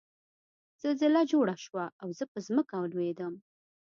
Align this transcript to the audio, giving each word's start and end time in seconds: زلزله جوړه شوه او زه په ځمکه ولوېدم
زلزله 0.81 1.21
جوړه 1.31 1.55
شوه 1.65 1.85
او 2.01 2.09
زه 2.17 2.25
په 2.31 2.39
ځمکه 2.47 2.75
ولوېدم 2.79 3.33